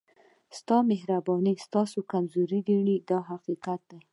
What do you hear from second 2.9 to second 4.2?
دا حقیقت دی.